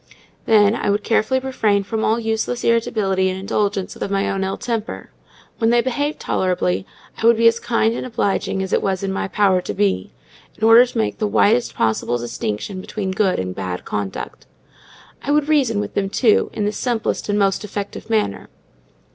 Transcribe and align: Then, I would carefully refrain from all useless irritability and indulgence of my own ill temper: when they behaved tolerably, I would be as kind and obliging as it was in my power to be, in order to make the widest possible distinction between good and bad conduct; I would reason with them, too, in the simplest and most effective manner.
Then, 0.47 0.73
I 0.75 0.89
would 0.89 1.03
carefully 1.03 1.39
refrain 1.39 1.83
from 1.83 2.03
all 2.03 2.19
useless 2.19 2.63
irritability 2.63 3.29
and 3.29 3.39
indulgence 3.39 3.95
of 3.95 4.09
my 4.09 4.27
own 4.27 4.43
ill 4.43 4.57
temper: 4.57 5.11
when 5.59 5.69
they 5.69 5.79
behaved 5.81 6.19
tolerably, 6.19 6.87
I 7.21 7.27
would 7.27 7.37
be 7.37 7.47
as 7.47 7.59
kind 7.59 7.93
and 7.95 8.03
obliging 8.03 8.63
as 8.63 8.73
it 8.73 8.81
was 8.81 9.03
in 9.03 9.11
my 9.13 9.27
power 9.27 9.61
to 9.61 9.73
be, 9.75 10.11
in 10.57 10.63
order 10.63 10.87
to 10.87 10.97
make 10.97 11.19
the 11.19 11.27
widest 11.27 11.75
possible 11.75 12.17
distinction 12.17 12.81
between 12.81 13.11
good 13.11 13.37
and 13.37 13.53
bad 13.53 13.85
conduct; 13.85 14.47
I 15.21 15.29
would 15.29 15.47
reason 15.47 15.79
with 15.79 15.93
them, 15.93 16.09
too, 16.09 16.49
in 16.51 16.65
the 16.65 16.71
simplest 16.71 17.29
and 17.29 17.37
most 17.37 17.63
effective 17.63 18.09
manner. 18.09 18.49